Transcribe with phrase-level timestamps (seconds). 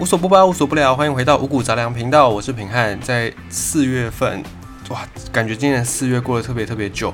[0.00, 2.98] 无所不包，无所不聊，欢迎回到五谷杂粮频道，我是平汉。
[3.02, 4.42] 在四月份，
[4.88, 7.12] 哇，感觉今年四月过得特别特别久。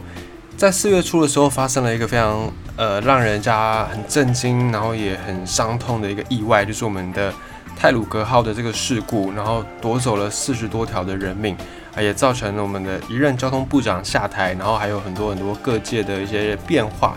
[0.56, 7.34] 在四月初的时候，发生了一个非常呃让人家很震惊，然后也很伤痛的一个意外，就是我们的
[7.76, 11.56] 泰鲁格号的这个事故，然后夺走了四十多条的人命，
[11.92, 17.16] 啊，也造成了我们的一任交通部长下台，然后还有很多很多各界的一些变化。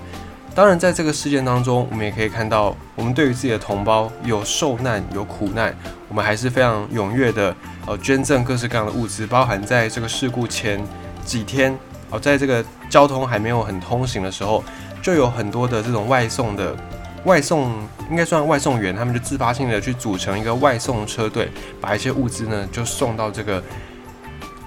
[0.55, 5.73] 当然，在这个事件当中，我们也可以看到，我们对于自己的同胞有受难、有苦难，
[6.09, 10.83] 我们还是非常踊跃的，呃，捐赠各式各样的物资，包含在这个事故前
[11.23, 11.73] 几天，
[12.09, 14.61] 哦，在这个交通还没有很通行的时候，
[15.01, 16.75] 就有很多的这种外送的
[17.23, 17.71] 外送，
[18.09, 23.63] 应该算外送员，他们就自发性的去组成一个外送车队，把一些物资呢就送到这个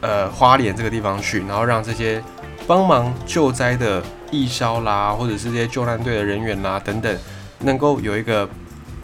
[0.01, 2.23] 呃花莲这个地方去，然后让这些
[2.66, 4.02] 帮忙救灾的。
[4.32, 7.16] 义消啦，或者是这些救难队的人员啦等等，
[7.60, 8.48] 能够有一个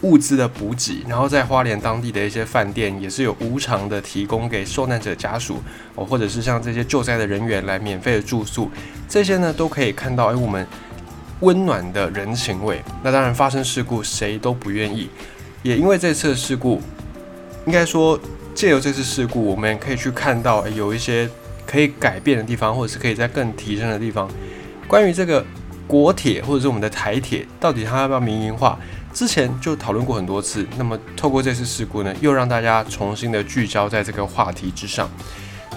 [0.01, 5.61] 物资的补给，然后在花莲当地的一些饭店也是有无偿的提供给受难者家属
[5.95, 8.69] 哦，或者是像这些救灾的人员来免费的住宿，
[9.07, 10.65] 这些呢都可以看到哎我们
[11.41, 12.81] 温暖的人情味。
[13.03, 15.09] 那当然发生事故谁都不愿意，
[15.63, 16.81] 也因为这次事故，
[17.65, 18.19] 应该说
[18.55, 21.29] 借由这次事故，我们可以去看到有一些
[21.65, 24.29] 可以改变的地方，或者是可以在更提升的地方。
[24.89, 25.45] 关于这个
[25.85, 28.75] 国铁或者是我们的台铁，到底它要不要民营化？
[29.13, 30.65] 之前就讨论过很多次。
[30.79, 35.07] 那么透过这次事故呢，又让大家重新的聚焦在这个话题之上。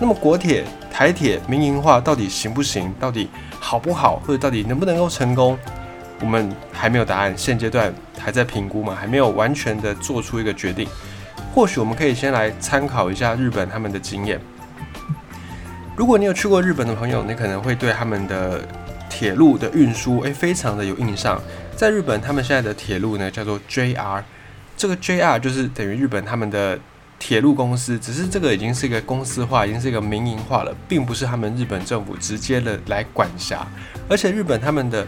[0.00, 2.90] 那么国铁、台铁民营化到底行不行？
[2.98, 3.28] 到底
[3.60, 4.16] 好不好？
[4.26, 5.58] 或者到底能不能够成功？
[6.18, 10.88] 我们还没有答案，现阶段还在评估嘛，还没有完全的做出一个决定。
[11.54, 14.40] 或许我们可以先来参考一下日本他们的经验。
[15.94, 18.66] 如果你有去过日本的朋友，你可能会对他们的
[19.12, 21.38] 铁路的运输，诶，非常的有印象。
[21.76, 24.22] 在日本，他们现在的铁路呢叫做 JR，
[24.74, 26.78] 这个 JR 就是等于日本他们的
[27.18, 33.66] 铁路公司，只是这个已经是一个公司化，已经是一个民营化了，并不是他们日本政府直接的来管辖。
[34.08, 35.06] 而且日本他们的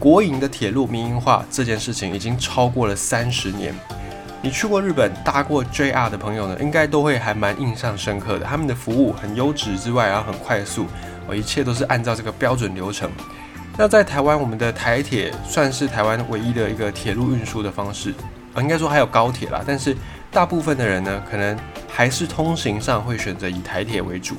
[0.00, 3.74] 国营的铁路民营化这件事情已经超过了三十年。
[4.42, 8.46] 你去过日本搭过 JR 的朋友呢，应该都会还蛮印象深刻的。
[8.46, 10.86] 他们的服务很优质之外，然后很快速。
[11.28, 13.10] 我一切都是按照这个标准流程。
[13.76, 18.14] 那在台湾，我们的台铁算是台湾唯一的一个铁路运输的方式
[18.54, 19.62] 啊，应该说还有高铁啦。
[19.66, 19.94] 但是
[20.30, 24.34] 大部分的人呢，可能还是通行上会选择以台铁为主。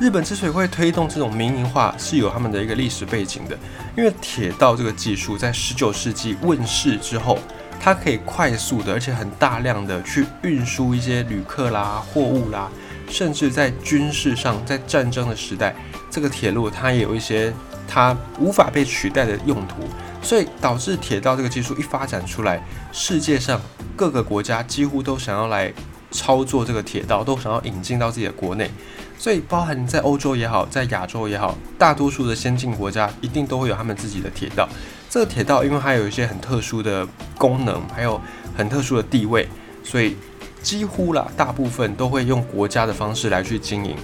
[0.00, 3.56] 日本之所以会推动这种民营化，是有他们的一个历史背景的。
[3.96, 7.38] 因为铁道这个技术在十九世纪问世之后，
[7.78, 12.68] 它可以快速的，而且很大量的去运输一些旅客啦、货物啦。
[13.08, 15.74] 甚至在军事上，在战争的时代，
[16.10, 17.52] 这个铁路它也有一些
[17.86, 19.82] 它无法被取代的用途，
[20.22, 23.60] 所以导致铁道这个技术一发展出来，世界上
[23.94, 25.72] 各个国家几乎都想要来
[26.10, 28.70] 操作这个铁道，都想要引进到自己的国内。
[29.16, 34.68] 所以，包含在欧洲也好，在亚洲也好，大多数的先进国家一定都会有他们自己的铁道。
[35.08, 37.06] 这个铁道因为它有一些很特殊的
[37.38, 38.20] 功能，还有
[38.56, 39.48] 很特殊的地位，
[39.82, 40.16] 所以。
[40.64, 43.94] 几乎啦，大部分都会用国家的方式来去经营。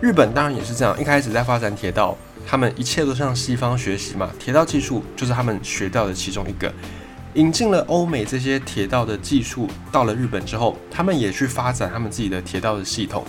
[0.00, 2.16] 日本当然也是这样，一开始在发展铁道，
[2.46, 6.72] 他们一切都向西方学习嘛，铁道技术就是他们学到的其中一个。
[7.34, 13.24] 引进了欧美这些铁道的技术，到了日本之后，他们也去发展他们自己的铁道的系统。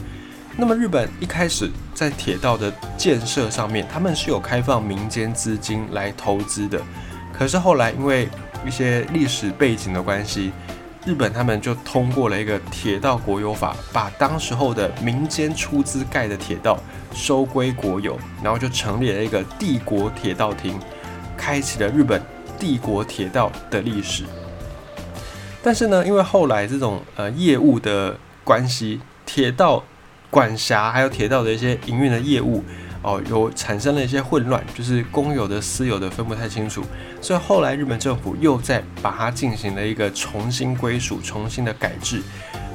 [0.56, 6.80] 那么日本一开始在铁道的建设上面，他们是有开放民间资金来投资的。
[7.32, 8.30] 可是后来因为
[8.64, 10.52] 一些历史背景的关系。
[11.06, 16.80] 日本他们就通过了一个铁道国有法，把当时候的民间出资盖的铁道
[17.14, 20.80] 收归国有，然后就成立了一个帝国铁道厅，
[21.36, 22.22] 开启了日本
[22.58, 24.24] 帝国铁道的历史。
[25.62, 29.84] 但是呢，因为后来这种呃业务的关系，铁道
[30.30, 32.64] 管辖还有铁道的一些营运的业务。
[33.04, 36.82] 哦，有产生了一些混乱，就是公有的、私有的分不太清楚，
[37.22, 42.22] 所以后来日本政府又在把它进行了一个重新归属、重新的改制，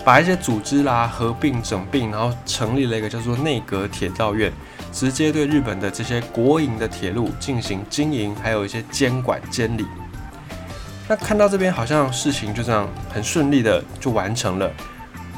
[0.05, 4.53] 把一些组织啦合并、整并，然后成立了一个叫做内阁铁道院，
[4.93, 9.87] 直接对日本的这些国营的铁路进行经营，还有一些监管监理。
[11.09, 14.71] 那看到这边好像事情就这样很顺利的就完成了。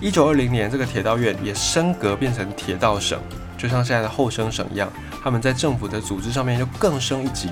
[0.01, 3.21] 一九二零年，这个铁道院也升格变成铁道省。
[3.61, 4.91] 就像现在的后生省一样，
[5.23, 7.51] 他们在政府的组织上面就更升一级。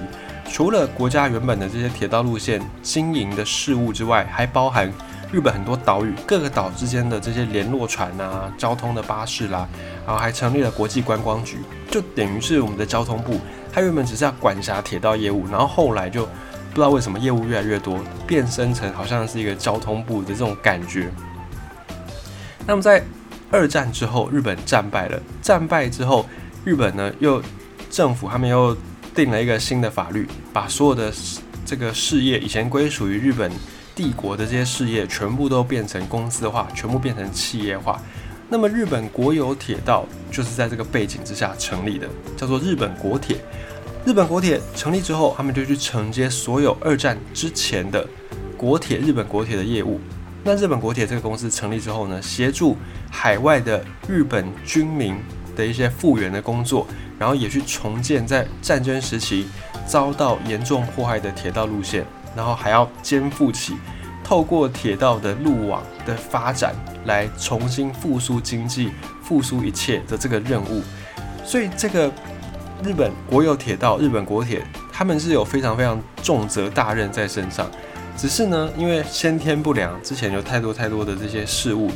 [0.51, 4.91] 除了国家原本的这些铁道路线经营的事务之外，还包含
[5.31, 9.69] 日本很多岛屿各个岛之间的这些联络船啊、交通的巴士啦，
[10.07, 11.59] 然后还成立了国际观光局，
[11.91, 13.39] 就等于是我们的交通部。
[13.71, 21.11] 它原本只是要管辖铁道业务，然后后来就不知道为什么业务越来越多，变身成好像是一个交通部的这种感觉。
[22.67, 23.03] 那么在
[23.51, 26.27] 二战之后，日本战败了，战败之后，
[26.65, 27.43] 日本呢又
[27.91, 28.77] 政府他们又
[29.15, 31.13] 定了一个新的法律，把所有的
[31.65, 33.51] 这个事业以前归属于日本
[33.95, 38.01] 帝国的这些事业，全部都变成公司化，全部变成企业化。
[38.51, 43.37] 那么日本国有铁道就是在这个背景之下成立的，叫做日本国铁。
[44.07, 48.07] 日本国铁成立之后，他们就去承接所有二战之前的
[48.57, 50.01] 国铁日本国铁的业务。
[50.45, 52.75] 那日本国铁这个公司成立之后呢，协助
[53.11, 55.17] 海外的日本军民
[55.57, 56.87] 的一些复原的工作，
[57.19, 59.47] 然后也去重建在战争时期
[59.87, 62.05] 遭到严重破坏的铁道路线，
[62.37, 63.77] 然后还要肩负起。
[64.23, 66.75] 透过铁道的路网的发展
[67.07, 68.91] 来重新复苏经济、
[69.23, 70.83] 复苏一切的这个任务，
[71.43, 72.13] 所以这个
[72.85, 74.63] 日本国有铁道、日本国铁，
[74.93, 77.71] 他们是有非常非常重责大任在身上。
[78.19, 81.91] 只是呢，因为先天不良，之前有太多太多的这些事物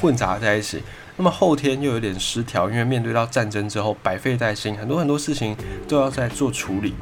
[0.00, 0.82] 混杂在一起，
[1.16, 5.56] 那么后天又有点失调，因为面对到战争之后百废待兴，很多很多事情
[5.88, 6.94] 都要在做处理。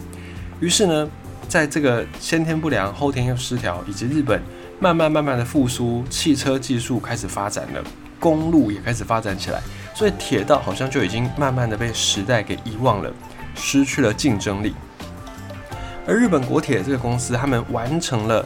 [0.61, 1.09] 于是呢，
[1.49, 4.43] 在这个先天不良、后天又失调，以及日本。
[4.81, 7.81] 慢慢慢慢的复苏，汽车技术开始发展了，
[8.19, 9.62] 公路也开始发展起来，
[9.94, 13.09] 所以铁道好像就已经慢慢的被时代给遗忘了，
[13.55, 14.75] 失去了竞争力。
[16.05, 18.44] 而日本国铁这个公司，他们完成了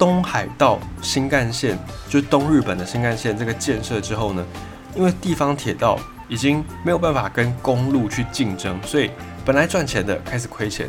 [0.00, 4.42] 东海道新干线，就是东日本的新干线这个建设之后呢，
[4.96, 9.10] 因为地方铁道已经没有办法跟公路去竞争，所以
[9.44, 10.88] 本来赚钱的开始亏钱，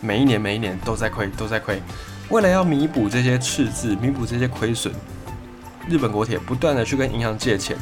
[0.00, 1.80] 每一年每一年都在亏，都在亏。
[2.30, 4.92] 为了要弥补这些赤字，弥补这些亏损，
[5.88, 7.76] 日本国铁不断的去跟银行借钱，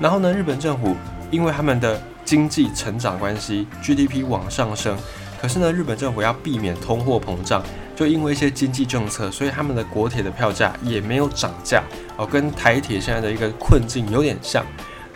[0.00, 0.96] 然后呢，日本政府
[1.30, 4.96] 因为他们的经济成长关系，GDP 往上升，
[5.38, 7.62] 可是呢，日本政府要避免通货膨胀，
[7.94, 11.82] 就因为一些经济政策，所以他们的国铁的票价也没有涨价
[12.16, 14.64] 哦，跟台铁现在的一个困境有点像，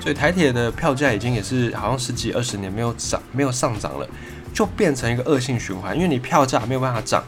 [0.00, 4.08] 所以台铁的票价已经也是好像十几二十年没有涨，没有上涨了，
[4.52, 7.22] 就变成一个恶性循环，因为你票价没有办法涨。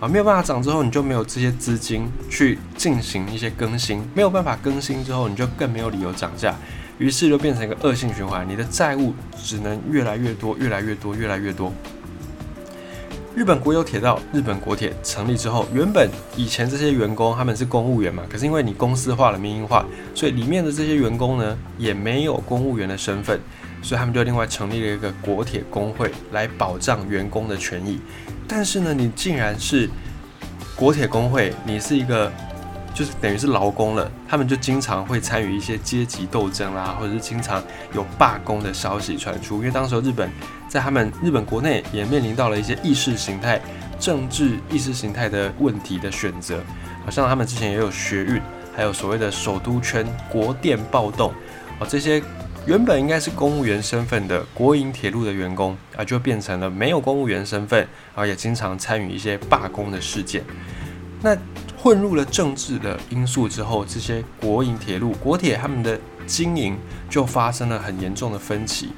[0.00, 6.56] 啊，没有办法涨之后，你就没有这些资金去进行一些更新，没有办法更新之后，你就更没有理由涨价，
[6.96, 11.70] 于是就变成一个恶性循环，你的债务只能越来越多，越来越多，越来越多。
[13.32, 19.86] 日本国有铁道，日本国铁成立之后，原本以前这些员工他们是公务员嘛，可是因为你公司化了、民营化，
[20.16, 23.38] 所以里面的这些员工呢也没有公务员的身份，
[23.82, 28.00] 所以他们就另外成立了一个国铁工会来保障员工的权益。
[28.48, 29.88] 但是呢，你竟然是
[30.74, 32.30] 国铁工会，你是一个，
[32.94, 34.10] 就是等于是劳工了。
[34.28, 37.62] 他们就经常会参与一些阶级斗争啦，或者是经常
[37.94, 39.58] 有罢工的消息传出。
[39.58, 40.30] 因为当时日本
[40.68, 43.60] 在他们日本国内也面临到了一些意识形态、
[43.98, 46.62] 政治意识形态的问题的选择，
[47.04, 48.40] 好像他们之前也有学运，
[48.74, 51.32] 还有所谓的首都圈国电暴动
[51.78, 52.22] 哦这些。
[52.66, 60.44] 原本应该是公务员身份的国营铁路的员工啊，就变成了没有公务员身份，然后也经常参与一些罢工的事件。
[61.22, 61.34] 那
[61.82, 66.78] 混入了政治的因素之后，这些国营铁路、国铁他们的经营
[67.08, 68.90] 就发生了很严重的分歧。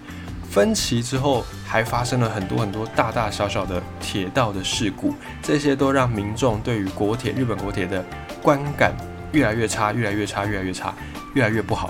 [0.50, 8.04] 分歧之后，还发生了很多很多大大小小的铁道的事故，这些都让民众对于国铁、日本国铁的
[8.42, 8.92] 观感
[9.30, 10.92] 越来越差，越来越差，越来越差，
[11.34, 11.88] 越来越不好。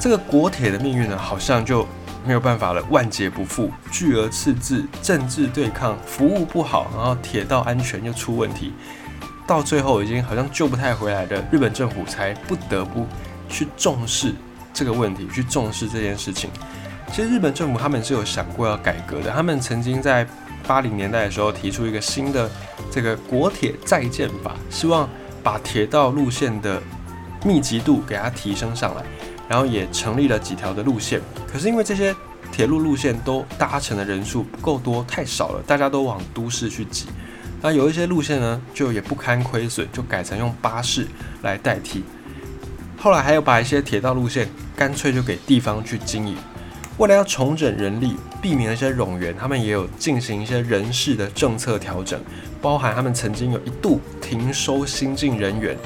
[0.00, 1.86] 这个国铁的命运呢，好像就
[2.26, 8.74] 没有办法了，万劫不复，巨额赤字，政治对抗，服务不好，然后铁道安全又出问题，
[9.46, 13.06] 到最后已经好像救不太回来的日本政府才不得不
[13.48, 14.34] 去重视
[14.74, 16.50] 这个问题，去重视这件事情。
[17.12, 20.26] 其实日本政府他们是有想过要改革的，他们曾经在
[20.66, 22.50] 八零年代的时候提出一个新的
[22.90, 25.08] 这个国铁再建法，希望
[25.42, 26.82] 把铁道路线的
[27.44, 29.02] 密集度给它提升上来。
[29.48, 32.12] 然后也成立了几条的路线，可是因为这些
[32.50, 37.06] 铁路路线都搭乘的人数不够多，太少了，大家都往都市去挤。
[37.66, 41.04] 那有一些路线呢，就也不堪亏损，就改成用巴士
[41.42, 42.04] 来代替。
[42.96, 46.36] 后来还有把一些铁道路线干脆就给地方去经营。
[46.96, 52.20] 为了要重整人力，避免一些冗员，他们也有进行一些人事的政策调整，
[52.62, 55.76] 包含他们曾经有一度停收新进人员，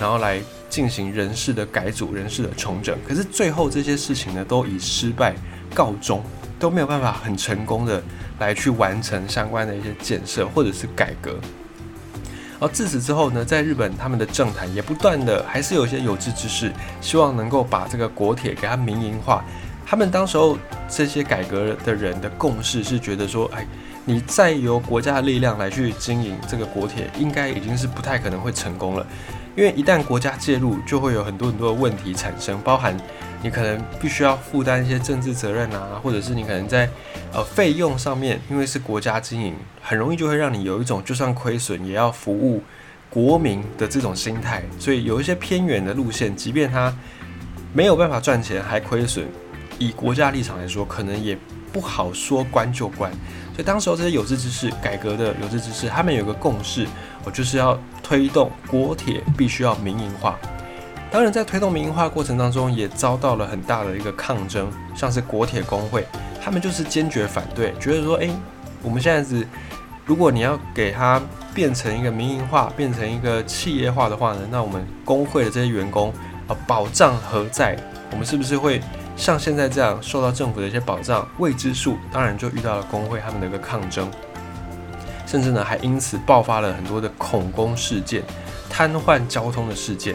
[0.00, 0.42] 然后来。
[0.68, 5.34] 进行人事的改组、人事的重整，可是最后这些事情呢，都以失败
[5.74, 6.22] 告终，
[6.60, 8.00] 都没有办法很成功的
[8.40, 11.38] 来去完成相关的一些建设或者是改革。
[12.58, 16.70] 而自此之后呢，在日本他们的政坛也不断的还是有一些有志之士，
[17.00, 19.44] 希望能够把这个国铁给它民营化。
[19.86, 23.66] 他们当时候这些改革的人的共识是觉得说，哎，
[24.04, 29.06] 你再由国家的力量来去经营这个国铁，应该已经是不太可能会成功了。
[29.56, 32.96] 因为一旦国家介入，就会有很多很多的问题产生，包含
[33.42, 36.88] 你可能必须要负担一些政治责任啊，或者是你可能在
[37.32, 42.62] 呃费用上面，因为是国家经营，很容易就会让你有一种就算亏损也要服务
[43.08, 44.62] 国民的这种心态。
[44.78, 46.94] 所以有一些偏远的路线，即便它
[47.72, 49.26] 没有办法赚钱还亏损，
[49.78, 51.36] 以国家立场来说，可能也
[51.72, 53.10] 不好说关就关。
[53.52, 56.86] 所以当时候这些有志之士改革的有志之士，他们有个共识，
[57.24, 57.78] 我就是要。
[58.02, 60.36] 推动国铁必须要民营化，
[61.10, 66.06] 当然在推动民营化过程当中，也遭到了很大的一个抗争，像是国铁工会，
[66.40, 68.30] 他们就是坚决反对，觉得说，哎，
[68.80, 69.44] 我们现在是，
[70.06, 71.20] 如果你要给它
[71.52, 76.12] 变成一个民营化，变成一个企业化的话呢，那我们工会的这些员工
[76.46, 77.76] 啊，保障何在？
[78.12, 78.80] 我们是不是会
[79.16, 81.26] 像现在这样受到政府的一些保障？
[81.38, 84.08] 未知数，当然就遇到了工会他们的一个抗争。
[85.26, 88.22] 甚至呢，还因此爆发了很多的恐工事件、
[88.68, 90.14] 瘫痪交通的事件。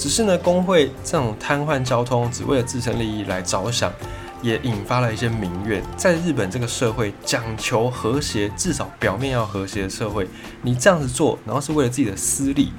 [0.00, 3.92] 只是呢，工会这种瘫痪交通，只为了自身利益来着想，
[4.40, 5.82] 也引发了一些民怨。
[5.94, 10.26] 在日本这个社会讲求和谐，至少表面要和谐的社会，
[10.62, 12.72] 你这样子做，然后是为了自己的私利，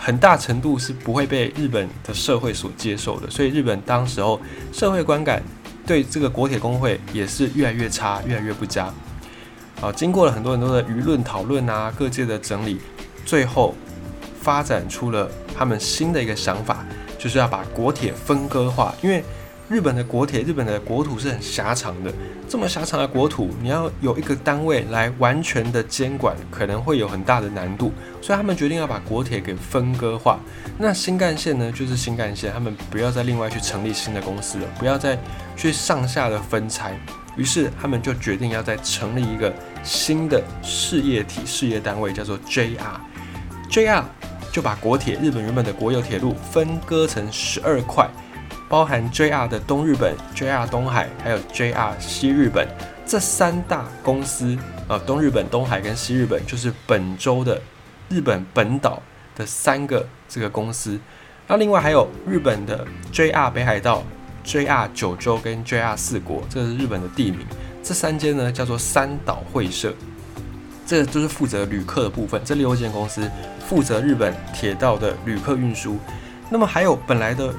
[0.00, 3.28] 很大程度是不会被日本的社会所接受的。
[3.28, 4.40] 所以，日本当时候
[4.72, 5.42] 社会观感
[5.86, 8.86] 对这个国铁工会也是越来越差，越来越不佳。
[9.82, 12.80] 啊，经过了很多很多的舆论讨论啊，各界的整理，
[13.26, 13.74] 最后
[14.44, 16.84] 发展出了他们新的一个想法，
[17.18, 18.94] 就是要把国铁分割化。
[19.00, 19.24] 因为
[19.70, 22.12] 日本的国铁，日本的国土是很狭长的，
[22.46, 27.90] 这么狭长的国土，你要有一个单位来完全的监管，可能会有很大的难度。
[28.20, 30.38] 所以他们决定要把国铁给分割化。
[30.76, 35.18] 那新干线呢，就是新干线，他们不要再另外去成立新的公司了，不要再
[35.56, 36.94] 去上下的分拆。
[37.34, 42.76] 于是他们就决定要再成立一个新的事业体、事业单位，叫做 JR。
[43.70, 44.04] JR
[44.54, 48.08] 就把国铁日本原本的国有铁路分割成十二块，
[48.68, 52.68] 包含 JR 的东日本、JR 东海，还有 JR 西日本
[53.04, 54.56] 这三大公司。
[54.86, 57.60] 呃，东日本、东海跟西日本就是本州的
[58.08, 59.02] 日本本岛
[59.34, 61.00] 的三个这个公司。
[61.48, 64.04] 那另外还有日本的 JR 北海道。
[64.46, 67.40] JR 九州跟 JR 四国，这是日本的地名。
[67.82, 69.94] 这三间呢叫做三岛会社，
[70.86, 72.40] 这就是负责旅客的部分。
[72.44, 73.30] 这六间公司
[73.68, 75.98] 负责日本铁道的旅客运输。
[76.50, 77.52] 那么还有本来的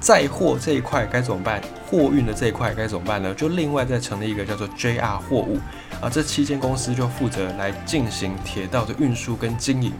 [0.00, 1.60] 载货这一块该怎么办？
[1.86, 3.32] 货运的这一块该怎么办呢？
[3.34, 5.58] 就另外再成立一个叫做 JR 货物
[6.00, 9.92] 啊，这七间公司就负责来进行铁道的运输跟经营。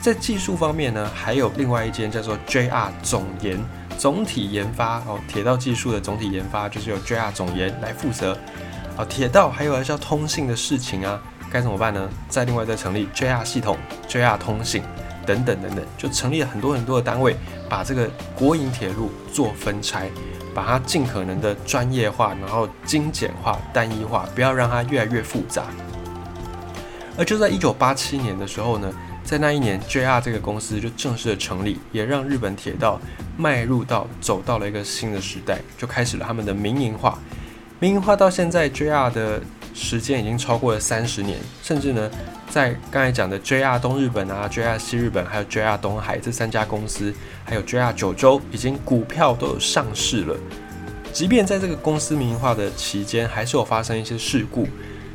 [0.00, 3.58] 在技术方面呢，还有另外一间叫做 JR 总研。
[3.96, 8.36] 总体研发哦，铁道技术的总体研发就是由 JR 总研来负责。
[8.96, 11.20] 啊，铁道还有要通信的事情啊，
[11.54, 12.10] 该怎么办呢？
[12.28, 14.82] 再另外再成立 JR 系统、JR 通信
[15.24, 17.36] 等等等等，就成立了很多很多的单位，
[17.68, 20.10] 把这个国营铁路做分拆，
[20.52, 25.66] 把它尽可能的专业化，然后精简化、单一化，不要让它越来越复杂。
[27.16, 28.92] 而就在一九八七年的时候呢。
[29.24, 33.00] 在那一年，JR 这个公司就正式的成立，也让日本铁道
[33.38, 37.18] 迈入到走到了一个新的时代，就开始了他们的民营化。
[37.80, 39.40] 民营化到现在，JR 的
[39.74, 42.10] 时间已经超过了三十年，甚至呢，
[42.48, 47.12] 在刚才讲的 JR 东日本啊、JR 西日本，还有 JR 东海这三家公司，
[47.44, 50.36] 还有 JR 九州，已经股票都有上市了。
[51.12, 54.66] 即便在这个公司民营化的期间，还是有发生一些事故，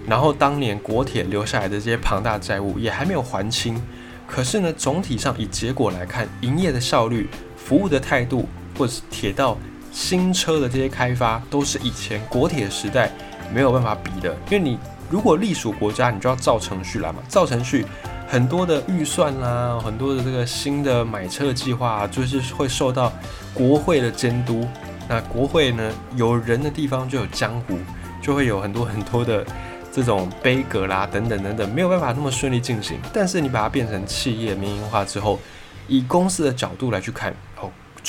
[0.06, 3.82] 然后当年国铁留下来的这些庞大债务也还没有还清。
[4.28, 8.48] 可是呢，总体上以结果来看，营业的效率、服务的态度，
[8.78, 9.58] 或是铁道
[9.92, 13.12] 新车的这些开发，都是以前国铁时代
[13.53, 14.36] 没有办法比的。
[14.50, 14.77] 因为你
[15.10, 17.86] 如果隶属国家，你就要造程序来嘛，造程序
[18.27, 23.12] 很多的预算啦，很多的这个新的买车计划，就是会受到
[23.53, 24.68] 国会的监督。
[25.08, 27.77] 那国会呢，有人的地方就有江湖，
[28.22, 29.46] 就会有很多很多的。
[29.91, 33.00] 这种杯格啦，等等等等，没有办法那么顺利进行。
[33.12, 35.39] 但是你把它变成企业民营化之后，
[35.88, 37.34] 以公司的角度来去看，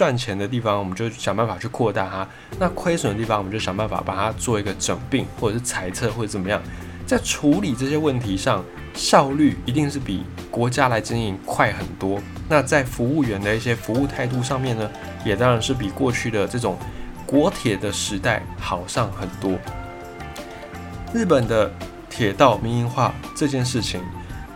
[0.00, 2.26] 赚钱的地方我们就想办法去扩大它，
[2.58, 6.58] 那亏损的地方我们就想办法把它做一个整并，或者是裁撤，或者怎么样，
[7.04, 8.64] 在处理这些问题上，
[8.94, 12.18] 效率一定是比国家来经营快很多。
[12.48, 14.90] 那在服务员的一些服务态度上面呢，
[15.22, 16.78] 也当然是比过去的这种
[17.26, 19.58] 国铁的时代好上很多。
[21.12, 21.70] 日本的
[22.08, 24.00] 铁道民营化这件事情，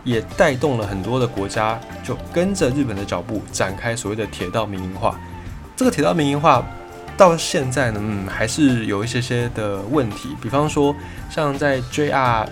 [0.03, 5.15] 也带动了很多的国家就跟着日本的脚步展开所谓的铁道民营化。
[5.75, 6.65] 这个铁道民营化
[7.17, 10.35] 到现在呢，嗯，还是有一些些的问题。
[10.41, 10.95] 比方说，
[11.29, 12.47] 像在 JR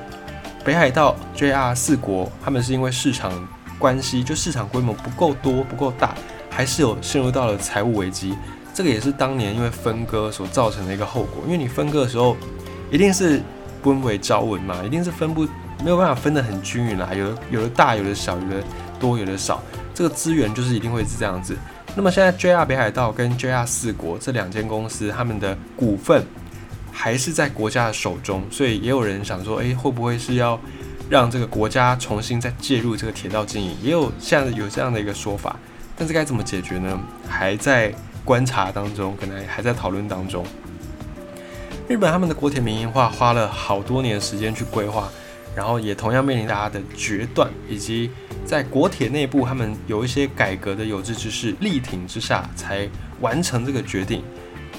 [0.63, 3.31] 北海道 JR 四国，他们是因为市场
[3.79, 6.15] 关系，就市场规模不够多、不够大，
[6.49, 8.35] 还是有陷入到了财务危机。
[8.73, 11.43] 这个也是当年因为分割所造成的一个后果。
[11.45, 12.35] 因为你分割的时候，
[12.89, 13.41] 一定是
[13.81, 15.47] 分为朝文嘛，一定是分不
[15.83, 18.63] 没有办法分得很均匀啦，有的有的大，有的小，有的
[18.99, 19.61] 多，有的少，
[19.93, 21.55] 这个资源就是一定会是这样子。
[21.95, 26.25] 那么现在 JR 北海道跟 JR 四国这两间公司，他们的股份
[26.91, 30.59] 还是在国家的手中，所以也有人想说，诶，会不会是要
[31.07, 33.77] 让这个国家重新再介入这个铁道经营？
[33.81, 35.55] 也有现在有这样的一个说法，
[35.95, 36.99] 但是该怎么解决呢？
[37.29, 37.93] 还在
[38.25, 40.43] 观察当中，可能还在讨论当中。
[41.87, 45.09] 日本他们的国铁民营化花了好多年时间去规划，
[45.55, 48.09] 然后也同样面临大家的决断，以及。
[48.45, 52.85] 在国铁内部，他们有一些改革的有志之士力挺之下，才
[53.21, 54.21] 完成这个决定。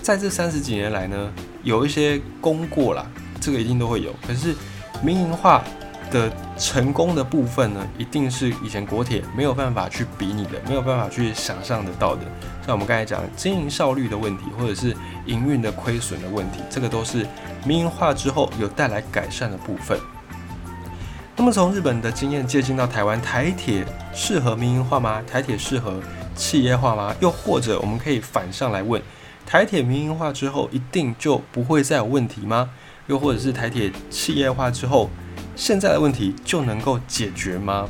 [0.02, 4.14] 在这三十几年来呢，有一些功过了，这个一定都会有。
[4.26, 4.54] 可是
[5.02, 5.64] 民营化
[6.10, 12.20] 的成功的部分呢，一定是以前国铁没有办法去比拟的，没有办法去想象得到的。
[12.66, 17.26] 像我们刚才讲经营效率的问题，或者是营运的亏损的问题，这个都是
[17.64, 19.98] 民营化之后有带来改善的部分。
[21.36, 25.20] 那么从日本的经验借鉴到台湾，台铁适合民营化吗？
[25.26, 26.00] 台铁适合
[26.36, 27.12] 企业化吗？
[27.20, 29.02] 又或者我们可以反上来问，
[29.44, 32.70] 台铁民营化之后一定就不会再有问题吗？
[33.08, 35.10] 又或者是台铁企业化之后，
[35.56, 37.88] 现在的问题就能够解决吗？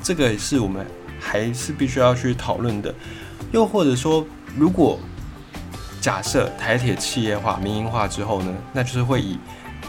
[0.00, 0.86] 这个也是我们
[1.18, 2.94] 还是必须要去讨论的。
[3.50, 4.24] 又或者说，
[4.56, 5.00] 如果
[6.00, 9.36] 假设台铁企业化、民营化之后呢，那就是会以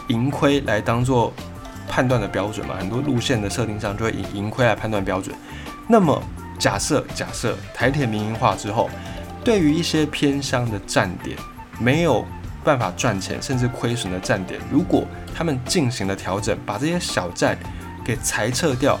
[0.08, 1.32] 盈亏来当做。
[1.96, 5.34] 判断的标准嘛，很多路线的设定上就会以盈亏来判断标准。
[5.88, 6.22] 那么
[6.58, 8.90] 假设假设台铁民营化之后，
[9.42, 11.38] 对于一些偏乡的站点
[11.80, 12.22] 没有
[12.62, 17.56] 办法赚钱甚至亏损的站点，如果他们进行了调整，把这些小站
[18.04, 19.00] 给裁撤掉，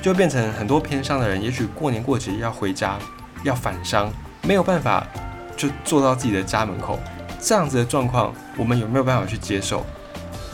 [0.00, 2.96] 就变成很多偏乡的人，也许过年过节要回家
[3.42, 4.10] 要返乡，
[4.42, 5.06] 没有办法
[5.54, 6.98] 就坐到自己的家门口，
[7.38, 9.84] 这样子的状况，我们有没有办法去接受？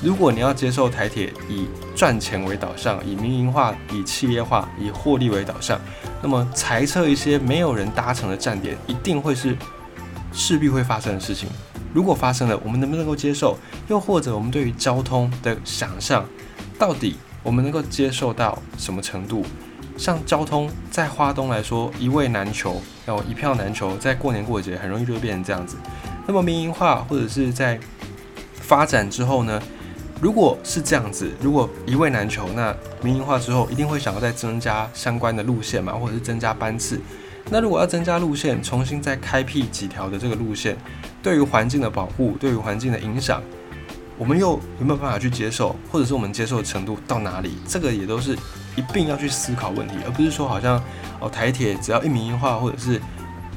[0.02, 5.80] 如果你要接受台铁以赚钱为导向，以民营化、以企业化、以获利为导向，
[6.20, 9.56] 那么裁撤一些没有人搭乘的站点，一定会是
[10.32, 11.48] 势必会发生的事情。
[11.94, 13.56] 如果发生了，我们能不能够接受？
[13.86, 16.26] 又或者我们对于交通的想象，
[16.76, 19.44] 到底我们能够接受到什么程度？
[19.96, 25.76] 像交通在花东来说，一位难求，要一票难求，在过年过节很容易就会变成这样子。
[26.26, 27.78] 那么民营化或者是在
[28.52, 29.62] 发展之后呢？
[30.22, 37.00] 如果是这样子，如果一位难求，那民营化之后一定会想要再增加相关的路线嘛，或者是增加班次。
[37.50, 40.76] 那如果要增加路线，重新再开辟几条的这个路线，
[41.20, 43.42] 对于环境的保护，对于环境的影响，
[44.16, 47.56] 我们又有没有办法去接受，或者是我们接受的程度到哪里？
[47.66, 48.34] 这个也都是
[48.76, 50.80] 一并要去思考问题，而不是说好像
[51.18, 53.00] 哦台铁只要一民营化，或者是。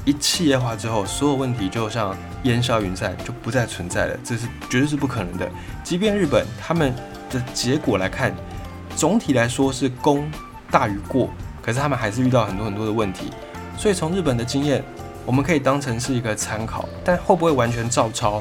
[0.06, 4.16] 一企业化之后，所有问题就像烟消云散，就不再存在了。
[4.22, 5.50] 这是绝对是不可能的。
[5.82, 6.94] 即便日本他们
[7.28, 8.32] 的结果来看，
[8.94, 10.30] 总体来说是功
[10.70, 11.28] 大于过，
[11.60, 13.32] 可是他们还是遇到很多很多的问题。
[13.76, 14.80] 所以从日本的经验，
[15.24, 18.40] 我们可以当成是一个参考，但会不会完全照抄，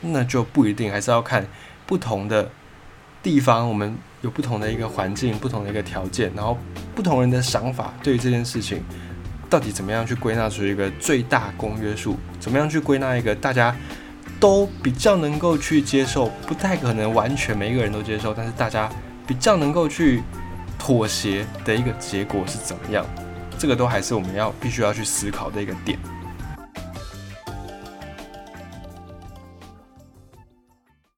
[0.00, 1.46] 那就不一定，还是要看
[1.86, 2.50] 不同的
[3.22, 6.58] 地方，我们有不同的一个环境，不同的一个条件，然后
[6.96, 8.82] 不同人的想法对于这件事情。
[9.48, 12.16] 到底怎么样去归纳出一个最大公约数？
[12.40, 13.74] 怎么样去归纳一个大家
[14.40, 18.90] 都比较能够去接受，不太可能完全每一个人都接受，但是大家
[19.26, 20.22] 比较能够去
[20.78, 23.06] 妥协的一个结果是怎么样？
[23.58, 25.98] 这个都还是我们要必须要去思考的一个点。